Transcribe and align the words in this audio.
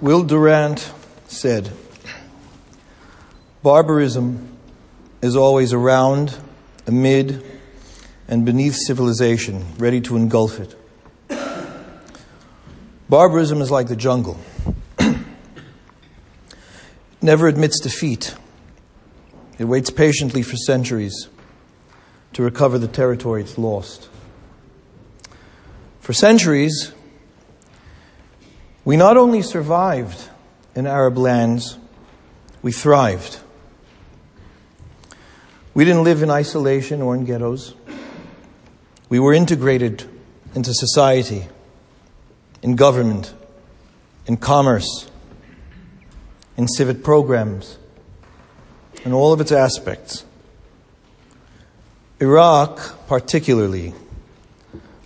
Will 0.00 0.22
Durant 0.22 0.90
said, 1.26 1.70
Barbarism 3.62 4.56
is 5.20 5.36
always 5.36 5.74
around, 5.74 6.38
amid, 6.86 7.44
and 8.26 8.46
beneath 8.46 8.76
civilization, 8.76 9.62
ready 9.76 10.00
to 10.00 10.16
engulf 10.16 10.58
it. 10.58 10.74
Barbarism 13.10 13.60
is 13.60 13.70
like 13.70 13.88
the 13.88 13.96
jungle. 13.96 14.40
it 14.98 15.18
never 17.20 17.46
admits 17.46 17.78
defeat. 17.80 18.34
It 19.58 19.64
waits 19.64 19.90
patiently 19.90 20.42
for 20.42 20.56
centuries 20.56 21.28
to 22.32 22.42
recover 22.42 22.78
the 22.78 22.88
territory 22.88 23.42
it's 23.42 23.58
lost. 23.58 24.08
For 26.00 26.14
centuries, 26.14 26.94
we 28.84 28.96
not 28.96 29.16
only 29.16 29.42
survived 29.42 30.28
in 30.74 30.86
Arab 30.86 31.18
lands, 31.18 31.78
we 32.62 32.72
thrived. 32.72 33.40
We 35.74 35.84
didn't 35.84 36.04
live 36.04 36.22
in 36.22 36.30
isolation 36.30 37.02
or 37.02 37.14
in 37.14 37.24
ghettos. 37.24 37.74
We 39.08 39.18
were 39.18 39.32
integrated 39.32 40.04
into 40.54 40.72
society, 40.74 41.46
in 42.62 42.76
government, 42.76 43.34
in 44.26 44.36
commerce, 44.36 45.10
in 46.56 46.68
civic 46.68 47.02
programs, 47.02 47.78
in 49.04 49.12
all 49.12 49.32
of 49.32 49.40
its 49.40 49.52
aspects. 49.52 50.24
Iraq, 52.20 53.06
particularly, 53.06 53.94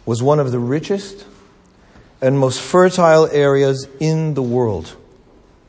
was 0.05 0.23
one 0.23 0.41
of 0.41 0.51
the 0.51 0.59
richest 0.59 1.25
and 2.25 2.39
most 2.39 2.59
fertile 2.59 3.27
areas 3.27 3.87
in 4.01 4.33
the 4.33 4.43
world 4.43 4.97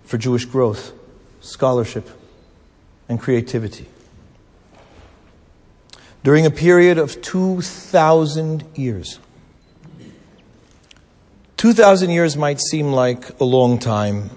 for 0.06 0.17
Jewish 0.17 0.45
growth, 0.45 0.94
scholarship, 1.42 2.09
and 3.09 3.20
creativity. 3.20 3.88
During 6.23 6.45
a 6.45 6.50
period 6.50 6.98
of 6.98 7.22
2,000 7.22 8.64
years, 8.73 9.20
2,000 11.58 12.09
years 12.09 12.38
might 12.38 12.61
seem 12.61 12.94
like 12.94 13.38
a 13.42 13.44
long 13.44 13.78
time 13.78 14.30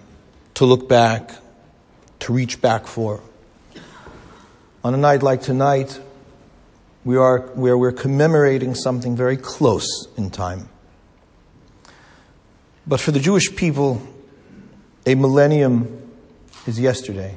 to 0.54 0.64
look 0.64 0.88
back, 0.88 1.30
to 2.18 2.32
reach 2.32 2.60
back 2.60 2.88
for. 2.88 3.20
On 4.82 4.92
a 4.92 4.96
night 4.96 5.22
like 5.22 5.40
tonight, 5.40 6.00
we 7.04 7.16
are, 7.16 7.42
where 7.54 7.78
we're 7.78 7.92
commemorating 7.92 8.74
something 8.74 9.14
very 9.14 9.36
close 9.36 10.08
in 10.16 10.30
time. 10.30 10.68
But 12.88 13.00
for 13.00 13.10
the 13.10 13.20
Jewish 13.20 13.54
people, 13.54 14.00
a 15.04 15.14
millennium 15.14 16.10
is 16.66 16.80
yesterday. 16.80 17.36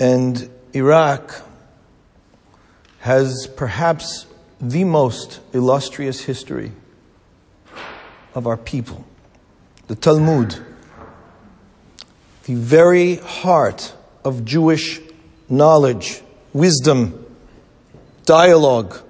And 0.00 0.50
Iraq 0.74 1.42
has 2.98 3.48
perhaps 3.56 4.26
the 4.60 4.82
most 4.82 5.38
illustrious 5.52 6.20
history 6.20 6.72
of 8.34 8.48
our 8.48 8.56
people. 8.56 9.04
The 9.86 9.94
Talmud, 9.94 10.58
the 12.44 12.54
very 12.54 13.16
heart 13.16 13.94
of 14.24 14.44
Jewish 14.44 15.00
knowledge, 15.48 16.20
wisdom, 16.52 17.24
dialogue, 18.24 19.00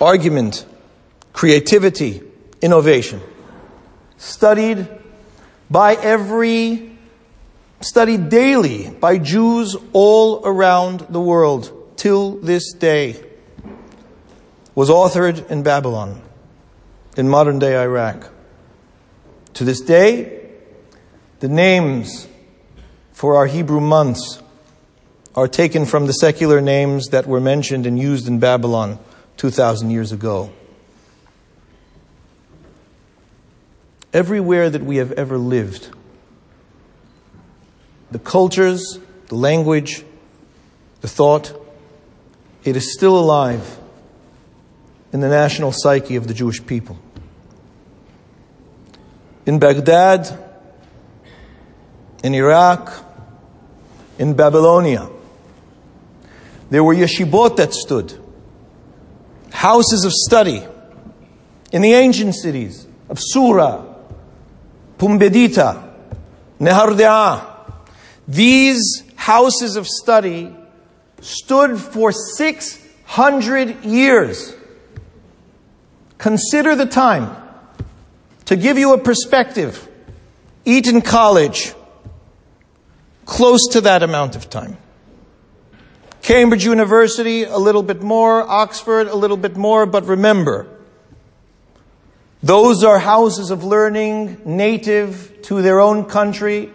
argument, 0.00 0.66
creativity, 1.32 2.22
innovation. 2.60 3.20
Studied 4.16 4.88
by 5.70 5.94
every, 5.94 6.96
studied 7.80 8.28
daily 8.28 8.90
by 8.90 9.18
Jews 9.18 9.76
all 9.92 10.42
around 10.44 11.00
the 11.10 11.20
world 11.20 11.96
till 11.96 12.38
this 12.38 12.72
day. 12.72 13.22
Was 14.74 14.90
authored 14.90 15.50
in 15.50 15.62
Babylon, 15.62 16.20
in 17.16 17.28
modern 17.28 17.58
day 17.58 17.76
Iraq. 17.80 18.30
To 19.54 19.64
this 19.64 19.80
day, 19.80 20.50
the 21.38 21.48
names 21.48 22.26
for 23.12 23.36
our 23.36 23.46
Hebrew 23.46 23.80
months 23.80 24.42
are 25.36 25.46
taken 25.46 25.86
from 25.86 26.06
the 26.06 26.12
secular 26.12 26.60
names 26.60 27.08
that 27.08 27.26
were 27.26 27.40
mentioned 27.40 27.86
and 27.86 27.98
used 27.98 28.26
in 28.26 28.40
Babylon 28.40 28.98
2,000 29.36 29.90
years 29.90 30.12
ago. 30.12 30.52
Everywhere 34.12 34.70
that 34.70 34.82
we 34.82 34.96
have 34.96 35.12
ever 35.12 35.36
lived, 35.38 35.90
the 38.10 38.18
cultures, 38.18 38.98
the 39.26 39.34
language, 39.34 40.04
the 41.00 41.08
thought, 41.08 41.52
it 42.62 42.76
is 42.76 42.94
still 42.94 43.18
alive 43.18 43.78
in 45.12 45.20
the 45.20 45.28
national 45.28 45.72
psyche 45.72 46.16
of 46.16 46.28
the 46.28 46.34
Jewish 46.34 46.64
people. 46.64 46.98
In 49.46 49.58
Baghdad, 49.58 50.38
in 52.22 52.34
Iraq, 52.34 53.04
in 54.18 54.34
Babylonia, 54.34 55.10
there 56.70 56.82
were 56.82 56.94
yeshibot 56.94 57.56
that 57.56 57.74
stood 57.74 58.23
houses 59.54 60.04
of 60.04 60.12
study 60.12 60.66
in 61.72 61.80
the 61.80 61.94
ancient 61.94 62.34
cities 62.34 62.86
of 63.08 63.18
Sura, 63.20 63.86
Pumbedita, 64.98 65.90
Nehardea. 66.58 67.72
These 68.26 69.04
houses 69.14 69.76
of 69.76 69.86
study 69.86 70.54
stood 71.20 71.78
for 71.78 72.10
600 72.10 73.84
years. 73.84 74.54
Consider 76.18 76.74
the 76.74 76.86
time 76.86 77.34
to 78.46 78.56
give 78.56 78.76
you 78.76 78.92
a 78.92 78.98
perspective. 78.98 79.88
Eton 80.64 81.00
College, 81.00 81.74
close 83.24 83.68
to 83.70 83.82
that 83.82 84.02
amount 84.02 84.34
of 84.34 84.50
time. 84.50 84.78
Cambridge 86.24 86.64
University, 86.64 87.44
a 87.44 87.58
little 87.58 87.82
bit 87.82 88.00
more. 88.00 88.40
Oxford, 88.42 89.08
a 89.08 89.14
little 89.14 89.36
bit 89.36 89.58
more. 89.58 89.84
But 89.84 90.06
remember, 90.06 90.66
those 92.42 92.82
are 92.82 92.98
houses 92.98 93.50
of 93.50 93.62
learning 93.62 94.40
native 94.46 95.42
to 95.42 95.60
their 95.60 95.80
own 95.80 96.06
country, 96.06 96.72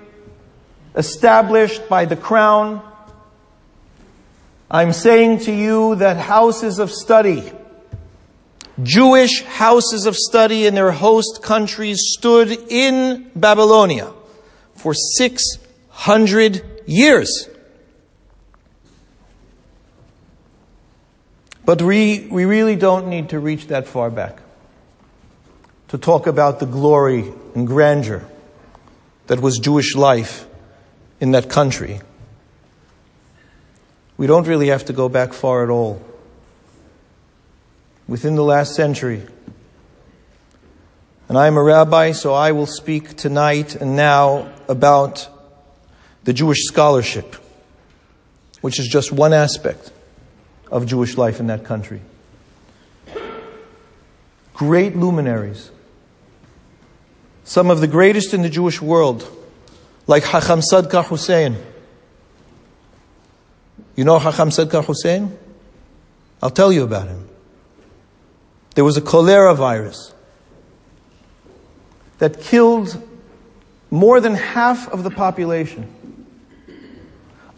established 0.96 1.90
by 1.90 2.06
the 2.06 2.16
crown. 2.16 2.84
I'm 4.70 4.94
saying 4.94 5.40
to 5.40 5.52
you 5.52 5.96
that 5.96 6.18
houses 6.18 6.78
of 6.78 6.92
study, 6.92 7.52
Jewish 8.84 9.42
houses 9.46 10.06
of 10.06 10.16
study 10.16 10.68
in 10.68 10.76
their 10.76 10.92
host 10.92 11.42
countries 11.42 12.14
stood 12.16 12.52
in 12.52 13.32
Babylonia 13.36 14.14
for 14.76 14.94
600 14.94 16.84
years. 16.86 17.50
But 21.70 21.84
we, 21.84 22.22
we 22.32 22.46
really 22.46 22.76
don't 22.76 23.10
need 23.10 23.30
to 23.30 23.40
reach 23.40 23.68
that 23.68 23.88
far 23.88 24.10
back 24.10 24.42
to 25.90 26.00
talk 26.00 26.26
about 26.26 26.60
the 26.60 26.66
glory 26.66 27.32
and 27.54 27.68
grandeur 27.68 28.28
that 29.28 29.40
was 29.40 29.60
Jewish 29.60 29.96
life 29.96 30.48
in 31.20 31.30
that 31.34 31.48
country. 31.48 32.02
We 34.18 34.26
don't 34.26 34.48
really 34.48 34.70
have 34.70 34.86
to 34.86 34.94
go 34.94 35.10
back 35.10 35.32
far 35.32 35.64
at 35.64 35.70
all. 35.70 36.02
Within 38.08 38.34
the 38.34 38.44
last 38.44 38.74
century, 38.74 39.22
and 41.28 41.38
I 41.38 41.46
am 41.46 41.56
a 41.56 41.62
rabbi, 41.62 42.14
so 42.14 42.34
I 42.34 42.52
will 42.52 42.66
speak 42.66 43.16
tonight 43.16 43.76
and 43.76 43.96
now 43.96 44.52
about 44.68 45.30
the 46.24 46.34
Jewish 46.34 46.64
scholarship, 46.64 47.36
which 48.62 48.80
is 48.80 48.88
just 48.88 49.12
one 49.12 49.34
aspect 49.34 49.92
of 50.72 50.86
Jewish 50.86 51.18
life 51.18 51.40
in 51.40 51.48
that 51.48 51.64
country. 51.66 52.02
Great 54.54 54.96
luminaries. 54.96 55.72
Some 57.44 57.70
of 57.70 57.82
the 57.82 57.88
greatest 57.88 58.34
in 58.34 58.42
the 58.42 58.50
Jewish 58.50 58.82
world, 58.82 59.28
like 60.06 60.24
Hacham 60.24 60.62
Sadka 60.62 61.06
Hussein. 61.06 61.56
You 63.96 64.04
know 64.04 64.20
Hacham 64.20 64.50
Sadka 64.50 64.84
Hussein? 64.86 65.38
I'll 66.44 66.50
tell 66.50 66.72
you 66.72 66.84
about 66.84 67.08
him. 67.08 67.28
There 68.76 68.84
was 68.84 68.98
a 68.98 69.02
cholera 69.02 69.56
virus 69.56 70.14
that 72.20 72.42
killed 72.42 73.02
more 73.90 74.22
than 74.22 74.36
half 74.36 74.88
of 74.90 75.04
the 75.04 75.10
population. 75.10 75.88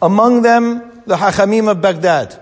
Among 0.02 0.42
them, 0.42 1.04
the 1.06 1.18
Hachamim 1.18 1.70
of 1.70 1.82
Baghdad. 1.82 2.40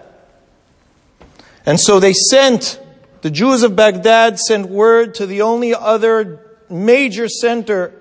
And 1.65 1.79
so 1.79 1.99
they 1.99 2.13
sent 2.13 2.79
the 3.21 3.29
Jews 3.29 3.63
of 3.63 3.75
Baghdad 3.75 4.39
sent 4.39 4.69
word 4.69 5.15
to 5.15 5.25
the 5.25 5.41
only 5.41 5.75
other 5.75 6.39
major 6.69 7.27
center 7.27 7.93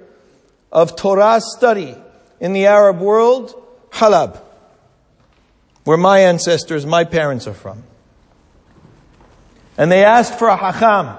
of 0.70 0.94
Torah 0.94 1.40
study 1.40 1.96
in 2.40 2.52
the 2.52 2.66
Arab 2.66 3.00
world, 3.00 3.54
Halab, 3.90 4.40
where 5.84 5.96
my 5.96 6.20
ancestors, 6.20 6.86
my 6.86 7.04
parents 7.04 7.46
are 7.48 7.54
from. 7.54 7.82
And 9.76 9.90
they 9.90 10.04
asked 10.04 10.38
for 10.38 10.48
a 10.48 10.56
hacham. 10.56 11.16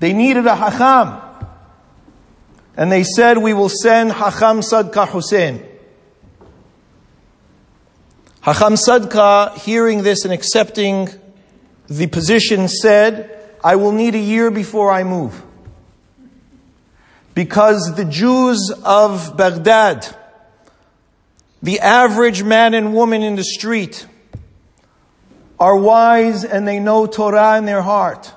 They 0.00 0.12
needed 0.12 0.46
a 0.46 0.56
hacham. 0.56 1.22
And 2.76 2.90
they 2.90 3.04
said, 3.04 3.38
We 3.38 3.52
will 3.52 3.68
send 3.68 4.10
Hacham 4.10 4.60
Sadka 4.60 5.06
Hussein. 5.08 5.62
Hacham 8.40 8.74
Sadka, 8.74 9.56
hearing 9.58 10.02
this 10.02 10.24
and 10.24 10.32
accepting 10.32 11.08
the 11.98 12.06
position, 12.06 12.68
said, 12.68 13.38
I 13.62 13.76
will 13.76 13.92
need 13.92 14.14
a 14.14 14.18
year 14.18 14.50
before 14.50 14.90
I 14.90 15.04
move. 15.04 15.42
Because 17.34 17.94
the 17.96 18.04
Jews 18.04 18.72
of 18.84 19.36
Baghdad, 19.36 20.06
the 21.62 21.80
average 21.80 22.42
man 22.42 22.74
and 22.74 22.92
woman 22.92 23.22
in 23.22 23.36
the 23.36 23.44
street, 23.44 24.06
are 25.58 25.76
wise 25.76 26.44
and 26.44 26.66
they 26.66 26.80
know 26.80 27.06
Torah 27.06 27.56
in 27.56 27.64
their 27.64 27.82
heart. 27.82 28.32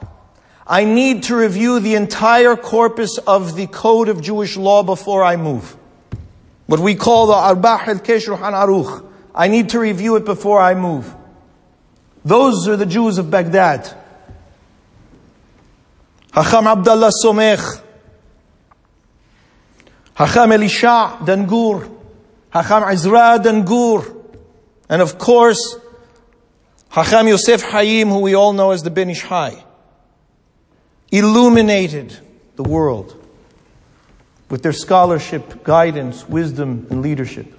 I 0.67 0.85
need 0.85 1.23
to 1.23 1.35
review 1.35 1.79
the 1.79 1.95
entire 1.95 2.55
corpus 2.55 3.17
of 3.19 3.55
the 3.55 3.67
code 3.67 4.09
of 4.09 4.21
Jewish 4.21 4.57
law 4.57 4.83
before 4.83 5.23
I 5.23 5.35
move. 5.35 5.75
What 6.67 6.79
we 6.79 6.95
call 6.95 7.27
the 7.27 7.33
Arbah 7.33 7.87
al-Kesh 7.87 8.27
Aruch. 8.27 9.05
I 9.33 9.47
need 9.47 9.69
to 9.69 9.79
review 9.79 10.15
it 10.15 10.25
before 10.25 10.59
I 10.59 10.73
move. 10.73 11.13
Those 12.25 12.67
are 12.67 12.75
the 12.75 12.87
Jews 12.87 13.19
of 13.19 13.29
Baghdad. 13.29 13.87
Hacham 16.31 16.65
Abdullah 16.65 17.11
Somech, 17.23 17.81
Hacham 20.15 20.51
Elisha 20.51 21.19
Dangur, 21.23 21.87
Hacham 22.49 22.83
Izra 22.91 23.37
Dangur, 23.41 24.23
and 24.89 25.03
of 25.03 25.19
course, 25.19 25.77
Hacham 26.89 27.27
Yosef 27.27 27.63
Hayim, 27.65 28.07
who 28.07 28.19
we 28.21 28.33
all 28.33 28.53
know 28.53 28.71
as 28.71 28.81
the 28.81 28.89
Ben 28.89 29.11
Ish 29.11 29.21
Hai, 29.21 29.63
illuminated 31.11 32.17
the 32.55 32.63
world 32.63 33.15
with 34.49 34.63
their 34.63 34.73
scholarship, 34.73 35.63
guidance, 35.63 36.27
wisdom, 36.27 36.87
and 36.89 37.03
leadership. 37.03 37.53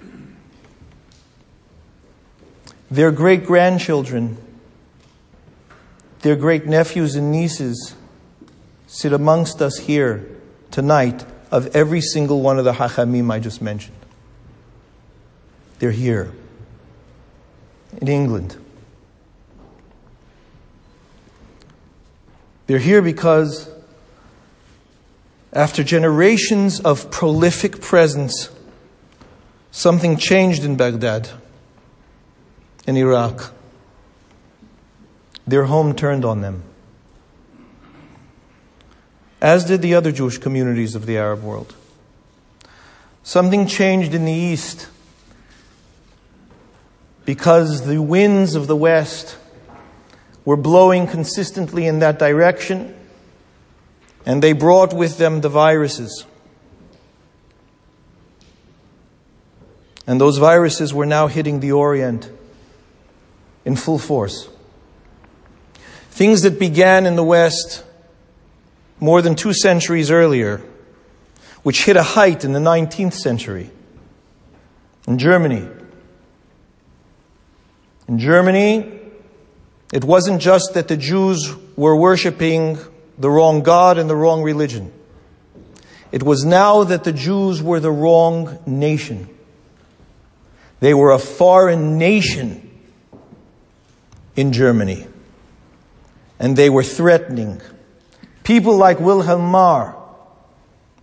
Their 2.91 3.11
great 3.11 3.45
grandchildren, 3.45 4.37
their 6.27 6.35
great 6.35 6.65
nephews 6.65 7.15
and 7.15 7.31
nieces 7.31 7.95
sit 8.85 9.13
amongst 9.13 9.61
us 9.61 9.77
here 9.77 10.27
tonight 10.71 11.23
of 11.51 11.73
every 11.73 12.01
single 12.01 12.41
one 12.41 12.59
of 12.59 12.65
the 12.65 12.73
Hachamim 12.73 13.31
I 13.31 13.39
just 13.39 13.61
mentioned. 13.61 13.95
They're 15.79 15.89
here 15.89 16.33
in 18.01 18.09
England. 18.09 18.57
They're 22.65 22.77
here 22.77 23.01
because 23.01 23.69
after 25.53 25.81
generations 25.81 26.81
of 26.81 27.09
prolific 27.09 27.79
presence, 27.79 28.49
something 29.71 30.17
changed 30.17 30.65
in 30.65 30.75
Baghdad 30.75 31.29
in 32.85 32.97
Iraq. 32.97 33.53
Their 35.47 35.65
home 35.65 35.95
turned 35.95 36.25
on 36.25 36.41
them, 36.41 36.63
as 39.41 39.63
did 39.63 39.81
the 39.81 39.95
other 39.95 40.11
Jewish 40.11 40.37
communities 40.37 40.93
of 40.93 41.05
the 41.05 41.17
Arab 41.17 41.41
world. 41.41 41.73
Something 43.23 43.65
changed 43.65 44.13
in 44.13 44.25
the 44.25 44.33
East 44.33 44.89
because 47.23 47.85
the 47.85 48.01
winds 48.01 48.55
of 48.55 48.67
the 48.67 48.75
West 48.75 49.37
were 50.43 50.57
blowing 50.57 51.07
consistently 51.07 51.85
in 51.85 51.99
that 51.99 52.19
direction, 52.19 52.93
and 54.25 54.41
they 54.41 54.53
brought 54.53 54.93
with 54.93 55.17
them 55.17 55.41
the 55.41 55.49
viruses. 55.49 56.25
And 60.05 60.19
those 60.19 60.37
viruses 60.37 60.93
were 60.93 61.05
now 61.05 61.27
hitting 61.27 61.59
the 61.59 61.73
Orient 61.73 62.29
in 63.65 63.75
full 63.75 63.99
force. 63.99 64.49
Things 66.17 66.41
that 66.41 66.57
began 66.57 67.05
in 67.05 67.15
the 67.15 67.23
West 67.23 67.83
more 68.99 69.21
than 69.21 69.35
two 69.35 69.53
centuries 69.53 70.09
earlier, 70.09 70.63
which 71.61 71.85
hit 71.85 71.95
a 71.95 72.01
height 72.01 72.43
in 72.43 72.53
the 72.53 72.59
19th 72.59 73.13
century. 73.13 73.69
In 75.07 75.19
Germany. 75.19 75.67
In 78.07 78.17
Germany, 78.17 78.99
it 79.93 80.03
wasn't 80.03 80.41
just 80.41 80.73
that 80.73 80.87
the 80.87 80.97
Jews 80.97 81.53
were 81.75 81.95
worshiping 81.95 82.79
the 83.19 83.29
wrong 83.29 83.61
God 83.61 83.99
and 83.99 84.09
the 84.09 84.15
wrong 84.15 84.41
religion. 84.41 84.91
It 86.11 86.23
was 86.23 86.43
now 86.43 86.83
that 86.83 87.03
the 87.03 87.13
Jews 87.13 87.61
were 87.61 87.79
the 87.79 87.91
wrong 87.91 88.57
nation. 88.65 89.29
They 90.79 90.95
were 90.95 91.11
a 91.11 91.19
foreign 91.19 91.99
nation 91.99 92.71
in 94.35 94.51
Germany. 94.51 95.05
And 96.39 96.55
they 96.55 96.69
were 96.69 96.83
threatening. 96.83 97.61
People 98.43 98.77
like 98.77 98.99
Wilhelm 98.99 99.49
Marr, 99.49 99.95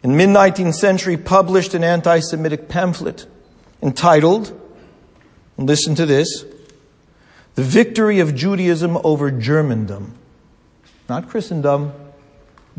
in 0.03 0.17
mid 0.17 0.29
19th 0.29 0.75
century, 0.75 1.17
published 1.17 1.75
an 1.75 1.85
anti 1.85 2.21
Semitic 2.21 2.69
pamphlet 2.69 3.27
entitled, 3.83 4.59
listen 5.59 5.95
to 5.95 6.07
this, 6.07 6.45
The 7.55 7.63
Victory 7.63 8.21
of 8.21 8.35
Judaism 8.35 8.99
Over 9.05 9.31
Germandom. 9.31 10.13
Not 11.09 11.29
Christendom, 11.29 11.93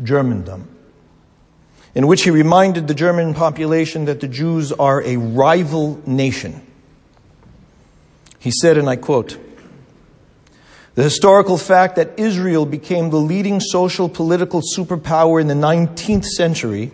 Germandom. 0.02 0.64
In 1.94 2.06
which 2.06 2.24
he 2.24 2.30
reminded 2.30 2.88
the 2.88 2.94
German 2.94 3.34
population 3.34 4.04
that 4.06 4.20
the 4.20 4.28
Jews 4.28 4.72
are 4.72 5.02
a 5.02 5.16
rival 5.16 6.02
nation. 6.06 6.60
He 8.38 8.50
said, 8.50 8.76
and 8.76 8.88
I 8.88 8.96
quote, 8.96 9.38
the 10.96 11.02
historical 11.02 11.58
fact 11.58 11.96
that 11.96 12.18
Israel 12.18 12.64
became 12.64 13.10
the 13.10 13.18
leading 13.18 13.60
social 13.60 14.08
political 14.08 14.62
superpower 14.76 15.40
in 15.40 15.46
the 15.46 15.54
19th 15.54 16.24
century 16.24 16.90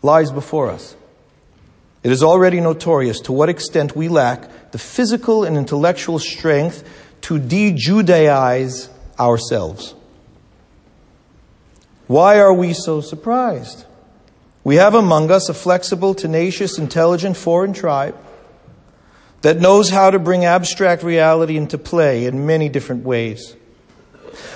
lies 0.00 0.30
before 0.30 0.70
us. 0.70 0.94
It 2.04 2.12
is 2.12 2.22
already 2.22 2.60
notorious 2.60 3.20
to 3.22 3.32
what 3.32 3.48
extent 3.48 3.96
we 3.96 4.08
lack 4.08 4.70
the 4.70 4.78
physical 4.78 5.42
and 5.42 5.56
intellectual 5.56 6.20
strength 6.20 6.88
to 7.22 7.40
de 7.40 7.72
Judaize 7.72 8.88
ourselves. 9.18 9.94
Why 12.06 12.38
are 12.38 12.54
we 12.54 12.74
so 12.74 13.00
surprised? 13.00 13.86
We 14.62 14.76
have 14.76 14.94
among 14.94 15.32
us 15.32 15.48
a 15.48 15.54
flexible, 15.54 16.14
tenacious, 16.14 16.78
intelligent 16.78 17.36
foreign 17.36 17.72
tribe 17.72 18.16
that 19.44 19.60
knows 19.60 19.90
how 19.90 20.10
to 20.10 20.18
bring 20.18 20.46
abstract 20.46 21.02
reality 21.02 21.58
into 21.58 21.76
play 21.76 22.24
in 22.24 22.46
many 22.46 22.70
different 22.70 23.04
ways. 23.04 23.54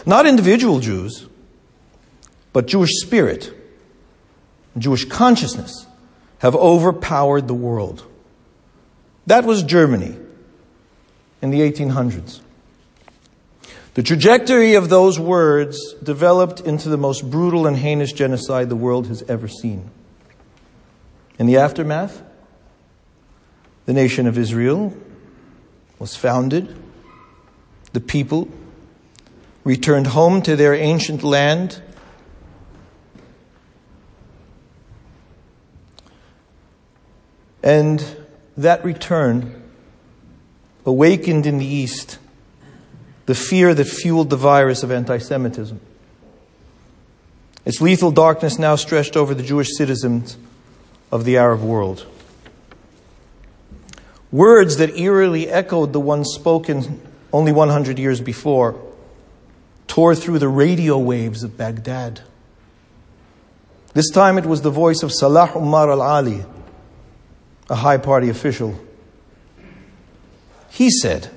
Not 0.07 0.25
individual 0.25 0.81
Jews, 0.81 1.27
but 2.55 2.67
Jewish 2.67 2.93
spirit, 3.03 3.53
Jewish 4.79 5.05
consciousness 5.05 5.87
have 6.39 6.57
overpowered 6.57 7.49
the 7.49 7.55
world. 7.55 8.03
That 9.27 9.45
was 9.45 9.63
Germany 9.63 10.17
in 11.43 11.51
the 11.51 11.61
1800s. 11.61 12.41
The 13.93 14.03
trajectory 14.03 14.75
of 14.75 14.89
those 14.89 15.21
words 15.21 15.93
developed 16.03 16.61
into 16.61 16.89
the 16.89 16.97
most 16.97 17.31
brutal 17.31 17.67
and 17.67 17.77
heinous 17.77 18.11
genocide 18.11 18.71
the 18.71 18.77
world 18.77 19.09
has 19.09 19.23
ever 19.25 19.49
seen. 19.49 19.91
In 21.39 21.45
the 21.45 21.59
aftermath, 21.59 22.23
the 23.89 23.95
nation 23.95 24.27
of 24.27 24.37
Israel 24.37 24.95
was 25.99 26.15
founded. 26.15 26.77
The 27.95 28.01
people 28.01 28.47
returned 29.65 30.09
home 30.09 30.43
to 30.43 30.57
their 30.57 30.75
ancient 30.75 31.23
land. 31.23 31.81
And 37.63 38.05
that 38.59 38.85
return 38.85 39.63
awakened 40.85 41.47
in 41.47 41.57
the 41.57 41.65
East 41.65 42.19
the 43.25 43.35
fear 43.35 43.73
that 43.73 43.87
fueled 43.87 44.29
the 44.29 44.37
virus 44.37 44.83
of 44.83 44.91
anti 44.91 45.17
Semitism. 45.17 45.81
Its 47.65 47.81
lethal 47.81 48.11
darkness 48.11 48.59
now 48.59 48.77
stretched 48.77 49.17
over 49.17 49.33
the 49.33 49.43
Jewish 49.43 49.75
citizens 49.79 50.37
of 51.11 51.25
the 51.25 51.39
Arab 51.39 51.63
world. 51.63 52.07
Words 54.31 54.77
that 54.77 54.97
eerily 54.97 55.49
echoed 55.49 55.93
the 55.93 56.01
ones 56.01 56.29
spoken 56.35 57.01
only 57.33 57.53
100 57.53 57.99
years 57.99 58.21
before 58.21 58.81
tore 59.87 60.15
through 60.15 60.39
the 60.39 60.49
radio 60.49 60.99
waves 60.99 61.43
of 61.43 61.57
Baghdad. 61.57 62.21
This 63.95 64.11
time 64.11 64.39
it 64.39 64.47
was 64.47 64.63
the 64.63 64.71
voice 64.71 65.03
of 65.03 65.13
Salah 65.13 65.51
Umar 65.57 65.91
al 65.91 66.03
Ali, 66.03 66.45
a 67.71 67.75
high 67.75 67.97
party 67.97 68.29
official. 68.29 68.79
He 70.71 70.91
said, 70.91 71.31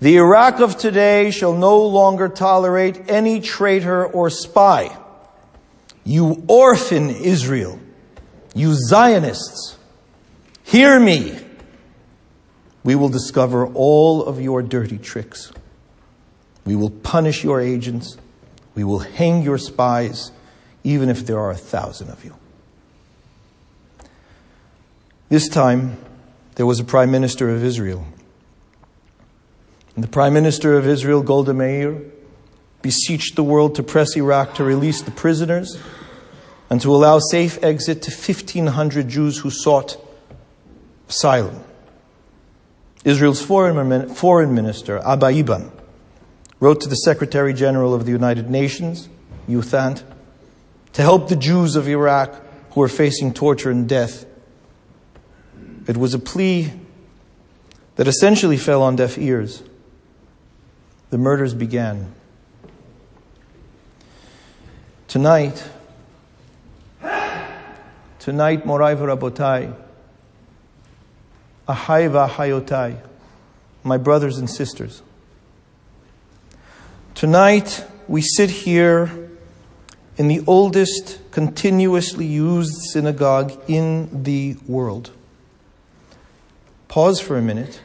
The 0.00 0.16
Iraq 0.16 0.60
of 0.60 0.76
today 0.76 1.30
shall 1.30 1.54
no 1.54 1.86
longer 1.86 2.28
tolerate 2.28 3.08
any 3.08 3.40
traitor 3.40 4.04
or 4.04 4.28
spy. 4.30 4.94
You 6.04 6.44
orphan 6.48 7.10
Israel, 7.10 7.78
you 8.54 8.74
Zionists, 8.74 9.78
hear 10.64 10.98
me. 10.98 11.38
We 12.84 12.94
will 12.94 13.08
discover 13.08 13.66
all 13.66 14.24
of 14.24 14.40
your 14.40 14.62
dirty 14.62 14.98
tricks. 14.98 15.52
We 16.64 16.76
will 16.76 16.90
punish 16.90 17.44
your 17.44 17.60
agents. 17.60 18.16
We 18.74 18.84
will 18.84 19.00
hang 19.00 19.42
your 19.42 19.58
spies, 19.58 20.30
even 20.84 21.08
if 21.08 21.26
there 21.26 21.38
are 21.38 21.50
a 21.50 21.56
thousand 21.56 22.10
of 22.10 22.24
you. 22.24 22.34
This 25.28 25.48
time, 25.48 25.98
there 26.54 26.66
was 26.66 26.80
a 26.80 26.84
prime 26.84 27.10
minister 27.10 27.50
of 27.50 27.62
Israel. 27.62 28.06
And 29.94 30.04
the 30.04 30.08
prime 30.08 30.32
minister 30.32 30.76
of 30.78 30.86
Israel, 30.86 31.22
Golda 31.22 31.52
Meir, 31.52 32.00
beseeched 32.82 33.36
the 33.36 33.42
world 33.42 33.74
to 33.74 33.82
press 33.82 34.16
Iraq 34.16 34.54
to 34.54 34.64
release 34.64 35.02
the 35.02 35.10
prisoners 35.10 35.78
and 36.70 36.80
to 36.80 36.94
allow 36.94 37.18
safe 37.18 37.62
exit 37.62 38.02
to 38.02 38.10
1,500 38.10 39.08
Jews 39.08 39.38
who 39.38 39.50
sought 39.50 39.96
asylum. 41.08 41.64
Israel's 43.04 43.42
foreign, 43.42 44.54
minister, 44.54 44.98
Abba 44.98 45.30
Eban, 45.30 45.72
wrote 46.60 46.80
to 46.80 46.88
the 46.88 46.96
Secretary 46.96 47.54
General 47.54 47.94
of 47.94 48.04
the 48.04 48.10
United 48.10 48.50
Nations, 48.50 49.08
U 49.46 49.62
Thant, 49.62 50.02
to 50.92 51.02
help 51.02 51.28
the 51.28 51.36
Jews 51.36 51.76
of 51.76 51.88
Iraq 51.88 52.34
who 52.72 52.82
are 52.82 52.88
facing 52.88 53.32
torture 53.32 53.70
and 53.70 53.88
death. 53.88 54.26
It 55.86 55.96
was 55.96 56.12
a 56.14 56.18
plea 56.18 56.72
that 57.96 58.06
essentially 58.06 58.56
fell 58.56 58.82
on 58.82 58.96
deaf 58.96 59.16
ears. 59.16 59.62
The 61.10 61.18
murders 61.18 61.54
began. 61.54 62.12
Tonight, 65.06 65.64
tonight, 68.18 68.66
Morai 68.66 68.94
Rabotai, 68.94 69.74
Ahai 71.68 72.08
Hayotai, 72.28 72.98
my 73.84 73.98
brothers 73.98 74.38
and 74.38 74.48
sisters. 74.48 75.02
Tonight, 77.14 77.84
we 78.06 78.22
sit 78.22 78.48
here 78.48 79.28
in 80.16 80.28
the 80.28 80.42
oldest 80.46 81.18
continuously 81.30 82.24
used 82.24 82.72
synagogue 82.90 83.52
in 83.68 84.22
the 84.24 84.56
world. 84.66 85.10
Pause 86.88 87.20
for 87.20 87.36
a 87.36 87.42
minute. 87.42 87.82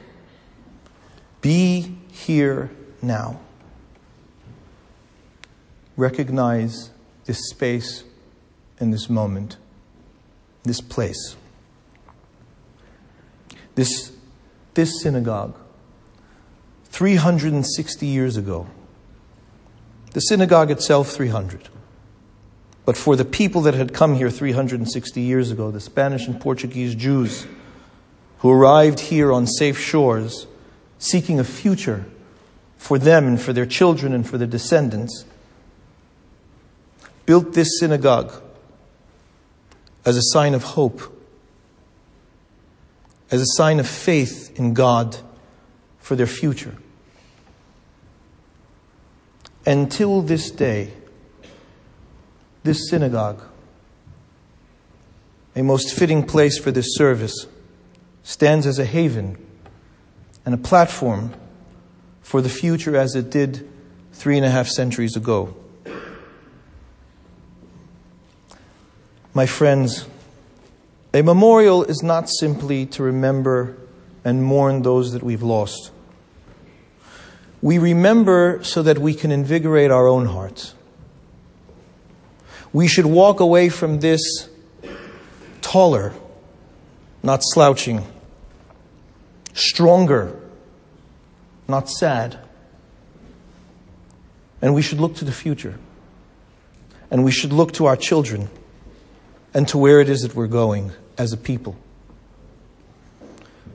Be 1.41 1.97
here 2.09 2.71
now. 3.01 3.41
Recognize 5.97 6.89
this 7.25 7.49
space 7.49 8.05
and 8.79 8.93
this 8.93 9.09
moment, 9.09 9.57
this 10.63 10.79
place. 10.79 11.35
This, 13.75 14.11
this 14.73 15.01
synagogue, 15.01 15.57
360 16.85 18.05
years 18.05 18.37
ago, 18.37 18.67
the 20.11 20.19
synagogue 20.19 20.69
itself, 20.69 21.09
300. 21.09 21.69
But 22.85 22.97
for 22.97 23.15
the 23.15 23.25
people 23.25 23.61
that 23.61 23.73
had 23.73 23.93
come 23.93 24.15
here 24.15 24.29
360 24.29 25.21
years 25.21 25.51
ago, 25.51 25.71
the 25.71 25.79
Spanish 25.79 26.27
and 26.27 26.39
Portuguese 26.39 26.95
Jews 26.95 27.47
who 28.43 28.51
arrived 28.51 28.99
here 28.99 29.31
on 29.31 29.47
safe 29.47 29.79
shores, 29.79 30.47
seeking 30.99 31.39
a 31.39 31.45
future 31.45 32.03
for 32.77 32.99
them 32.99 33.25
and 33.25 33.41
for 33.41 33.53
their 33.53 33.65
children 33.65 34.11
and 34.11 34.29
for 34.29 34.37
their 34.37 34.47
descendants, 34.47 35.23
built 37.25 37.53
this 37.53 37.79
synagogue 37.79 38.33
as 40.03 40.17
a 40.17 40.21
sign 40.21 40.53
of 40.53 40.63
hope, 40.63 41.01
as 43.33 43.41
a 43.41 43.47
sign 43.55 43.79
of 43.79 43.87
faith 43.87 44.53
in 44.59 44.75
God 44.75 45.17
for 45.97 46.15
their 46.15 46.27
future. 46.27 46.75
Until 49.65 50.21
this 50.21 50.51
day, 50.51 50.93
this 52.61 52.87
synagogue, 52.91 53.41
a 55.55 55.63
most 55.63 55.95
fitting 55.95 56.23
place 56.23 56.59
for 56.59 56.69
this 56.69 56.93
service, 56.95 57.47
stands 58.21 58.67
as 58.67 58.77
a 58.77 58.85
haven 58.85 59.43
and 60.45 60.53
a 60.53 60.57
platform 60.59 61.33
for 62.21 62.39
the 62.39 62.49
future 62.49 62.95
as 62.95 63.15
it 63.15 63.31
did 63.31 63.67
three 64.11 64.37
and 64.37 64.45
a 64.45 64.51
half 64.51 64.67
centuries 64.67 65.15
ago. 65.15 65.55
My 69.33 69.47
friends, 69.47 70.05
a 71.13 71.22
memorial 71.22 71.84
is 71.84 72.01
not 72.01 72.27
simply 72.27 72.88
to 72.88 73.03
remember 73.03 73.77
and 74.25 74.43
mourn 74.43 74.82
those 74.82 75.13
that 75.13 75.22
we've 75.22 75.43
lost. 75.43 75.91
We 77.62 77.77
remember 77.77 78.63
so 78.63 78.82
that 78.82 78.98
we 78.98 79.13
can 79.13 79.32
invigorate 79.32 79.91
our 79.91 80.08
own 80.08 80.25
hearts. 80.25 80.74
We 82.74 82.88
should 82.88 83.05
walk 83.05 83.39
away 83.39 83.70
from 83.70 84.00
this 84.00 84.50
taller, 85.62 86.13
not 87.22 87.41
slouching, 87.43 88.05
stronger, 89.53 90.39
not 91.67 91.89
sad. 91.89 92.39
And 94.62 94.74
we 94.74 94.82
should 94.82 95.00
look 95.00 95.15
to 95.17 95.25
the 95.25 95.32
future. 95.32 95.77
And 97.12 97.24
we 97.24 97.32
should 97.32 97.53
look 97.53 97.74
to 97.74 97.86
our 97.86 97.96
children 97.96 98.50
and 99.53 99.67
to 99.67 99.77
where 99.77 100.01
it 100.01 100.10
is 100.10 100.22
that 100.22 100.34
we're 100.34 100.48
going 100.48 100.91
as 101.17 101.34
a 101.34 101.38
people. 101.38 101.75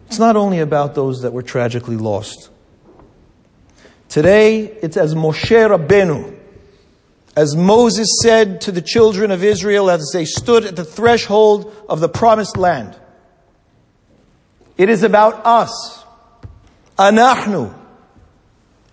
It's 0.07 0.18
not 0.18 0.37
only 0.37 0.61
about 0.61 0.95
those 0.95 1.23
that 1.23 1.33
were 1.33 1.42
tragically 1.42 1.97
lost. 1.97 2.50
Today, 4.09 4.61
it's 4.61 4.97
as 4.97 5.14
Moshe 5.14 5.50
Rabbeinu, 5.50 6.35
as 7.37 7.54
Moses 7.54 8.09
said 8.23 8.62
to 8.62 8.73
the 8.73 8.80
children 8.80 9.30
of 9.30 9.45
Israel 9.45 9.90
as 9.90 10.11
they 10.12 10.25
stood 10.25 10.64
at 10.64 10.76
the 10.76 10.85
threshold 10.85 11.75
of 11.88 12.00
the 12.00 12.09
promised 12.09 12.57
land. 12.57 12.99
It 14.78 14.88
is 14.88 15.02
about 15.02 15.45
us. 15.45 16.04
Anachnu. 16.99 17.75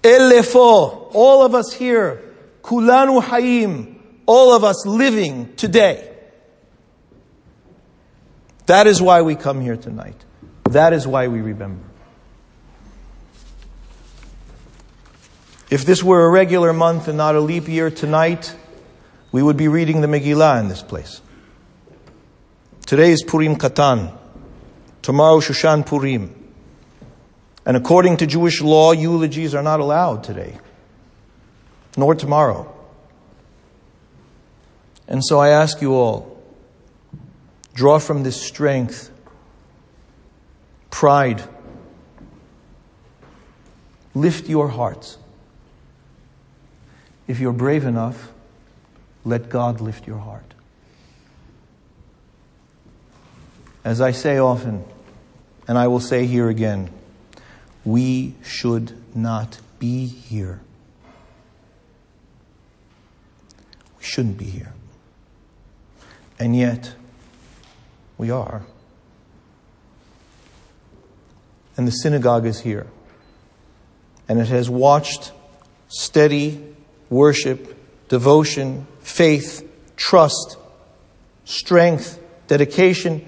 Elefo. 0.04 1.10
All 1.14 1.46
of 1.46 1.56
us 1.56 1.72
here. 1.72 2.22
Kulanu 2.62 3.22
Hayim. 3.22 3.96
All 4.25 4.54
of 4.54 4.64
us 4.64 4.86
living 4.86 5.56
today. 5.56 6.14
That 8.65 8.88
is 8.88 9.01
why 9.01 9.22
we 9.22 9.36
come 9.36 9.62
here 9.62 9.77
tonight. 9.77 10.15
That 10.65 10.93
is 10.93 11.05
why 11.05 11.27
we 11.27 11.41
remember. 11.41 11.84
If 15.69 15.86
this 15.86 16.03
were 16.03 16.25
a 16.25 16.29
regular 16.29 16.74
month 16.74 17.07
and 17.07 17.17
not 17.17 17.36
a 17.36 17.39
leap 17.39 17.67
year 17.67 17.89
tonight, 17.89 18.55
we 19.31 19.41
would 19.41 19.57
be 19.57 19.67
reading 19.67 20.01
the 20.01 20.07
Megillah 20.07 20.60
in 20.62 20.67
this 20.67 20.81
place. 20.81 21.22
Today 22.86 23.12
is 23.12 23.24
Purim 23.24 23.55
Katan. 23.55 24.15
Tomorrow 25.01 25.39
Shushan 25.39 25.86
Purim. 25.86 26.34
And 27.65 27.75
according 27.75 28.17
to 28.17 28.27
Jewish 28.27 28.62
law, 28.62 28.91
eulogies 28.91 29.55
are 29.55 29.63
not 29.63 29.79
allowed 29.79 30.24
today, 30.24 30.57
nor 31.98 32.13
tomorrow. 32.13 32.72
And 35.07 35.24
so 35.24 35.39
I 35.39 35.50
ask 35.50 35.81
you 35.81 35.93
all, 35.93 36.35
draw 37.75 38.00
from 38.00 38.24
this 38.24 38.41
strength, 38.41 39.12
pride, 40.89 41.44
lift 44.15 44.48
your 44.48 44.70
hearts. 44.70 45.17
If 47.27 47.39
you're 47.39 47.53
brave 47.53 47.86
enough, 47.86 48.32
let 49.25 49.50
God 49.50 49.82
lift 49.82 50.08
your 50.08 50.20
heart. 50.20 50.53
As 53.84 54.01
I 54.01 54.12
say 54.12 54.39
often, 54.39 54.84
and 55.67 55.77
I 55.77 55.88
will 55.88 56.00
say 56.00 56.25
here 56.25 56.50
again, 56.50 56.89
we 57.84 58.36
should 58.41 58.98
not 59.15 59.60
be 59.79 60.05
here. 60.05 60.62
We 64.00 64.03
shouldn't 64.03 64.38
be 64.38 64.46
here. 64.46 64.74
And 66.39 66.55
yet, 66.55 66.96
we 68.17 68.31
are. 68.31 68.63
And 71.77 71.88
the 71.88 71.91
synagogue 71.91 72.45
is 72.45 72.62
here. 72.62 72.88
And 74.27 74.39
it 74.39 74.48
has 74.48 74.69
watched 74.69 75.31
steady 75.88 76.75
worship, 77.10 77.75
devotion, 78.10 78.88
faith, 79.01 79.69
trust, 79.95 80.57
strength, 81.43 82.19
dedication 82.48 83.27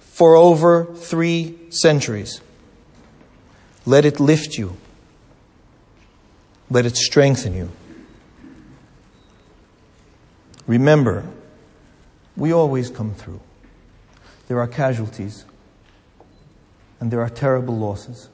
for 0.00 0.36
over 0.36 0.94
three 0.94 1.56
centuries. 1.70 2.40
Let 3.84 4.04
it 4.04 4.20
lift 4.20 4.56
you. 4.56 4.76
Let 6.70 6.86
it 6.86 6.96
strengthen 6.96 7.54
you. 7.54 7.70
Remember, 10.66 11.24
we 12.36 12.52
always 12.52 12.90
come 12.90 13.14
through. 13.14 13.40
There 14.48 14.60
are 14.60 14.66
casualties 14.66 15.44
and 17.00 17.10
there 17.10 17.20
are 17.20 17.28
terrible 17.28 17.76
losses, 17.76 18.28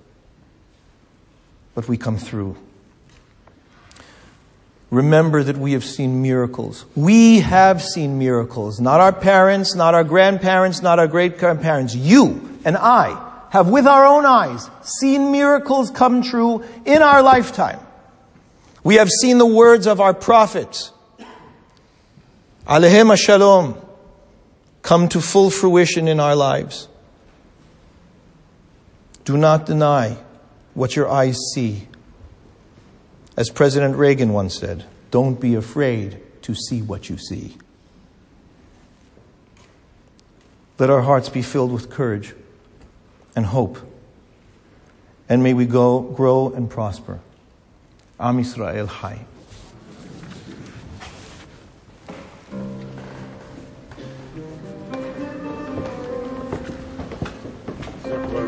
but 1.74 1.88
we 1.88 1.96
come 1.96 2.16
through. 2.16 2.56
Remember 4.90 5.42
that 5.42 5.56
we 5.56 5.72
have 5.72 5.84
seen 5.84 6.22
miracles. 6.22 6.84
We 6.94 7.40
have 7.40 7.82
seen 7.82 8.16
miracles. 8.18 8.80
Not 8.80 9.00
our 9.00 9.12
parents, 9.12 9.74
not 9.74 9.94
our 9.94 10.04
grandparents, 10.04 10.82
not 10.82 11.00
our 11.00 11.08
great 11.08 11.36
grandparents. 11.36 11.96
You 11.96 12.58
and 12.64 12.76
I 12.76 13.20
have, 13.50 13.68
with 13.68 13.88
our 13.88 14.06
own 14.06 14.24
eyes, 14.24 14.70
seen 14.82 15.32
miracles 15.32 15.90
come 15.90 16.22
true 16.22 16.64
in 16.84 17.02
our 17.02 17.22
lifetime. 17.22 17.80
We 18.84 18.96
have 18.96 19.10
seen 19.10 19.38
the 19.38 19.46
words 19.46 19.88
of 19.88 20.00
our 20.00 20.14
prophets, 20.14 20.92
Alehem 22.68 23.16
Shalom, 23.16 23.74
come 24.84 25.08
to 25.08 25.20
full 25.20 25.50
fruition 25.50 26.06
in 26.06 26.20
our 26.20 26.36
lives. 26.36 26.88
Do 29.24 29.36
not 29.36 29.64
deny 29.64 30.18
what 30.74 30.94
your 30.94 31.08
eyes 31.08 31.38
see. 31.54 31.88
As 33.36 33.48
President 33.48 33.96
Reagan 33.96 34.32
once 34.32 34.54
said, 34.54 34.84
don't 35.10 35.40
be 35.40 35.54
afraid 35.54 36.20
to 36.42 36.54
see 36.54 36.82
what 36.82 37.08
you 37.08 37.16
see. 37.16 37.56
Let 40.78 40.90
our 40.90 41.00
hearts 41.00 41.30
be 41.30 41.40
filled 41.40 41.72
with 41.72 41.88
courage 41.88 42.34
and 43.34 43.46
hope. 43.46 43.78
And 45.30 45.42
may 45.42 45.54
we 45.54 45.64
go, 45.64 46.00
grow 46.00 46.52
and 46.52 46.68
prosper. 46.68 47.20
Am 48.20 48.38
Israel 48.38 48.86
很 58.34 58.42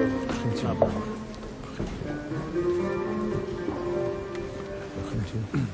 近 5.24 5.65